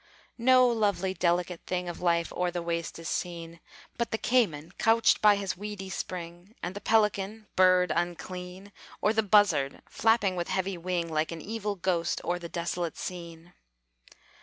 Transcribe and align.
No 0.39 0.67
lovely, 0.67 1.13
delicate 1.13 1.61
thing 1.67 1.87
Of 1.87 2.01
life 2.01 2.33
o'er 2.33 2.49
the 2.49 2.63
waste 2.63 2.97
is 2.97 3.07
seen 3.07 3.59
But 3.99 4.09
the 4.09 4.17
cayman 4.17 4.71
couched 4.79 5.21
by 5.21 5.35
his 5.35 5.55
weedy 5.55 5.91
spring, 5.91 6.55
And 6.63 6.73
the 6.73 6.81
pelican, 6.81 7.45
bird 7.55 7.91
unclean, 7.95 8.71
Or 8.99 9.13
the 9.13 9.21
buzzard, 9.21 9.83
flapping 9.87 10.35
with 10.35 10.47
heavy 10.47 10.75
wing, 10.75 11.07
Like 11.07 11.31
an 11.31 11.39
evil 11.39 11.75
ghost 11.75 12.19
o'er 12.25 12.39
the 12.39 12.49
desolate 12.49 12.97
scene. 12.97 13.53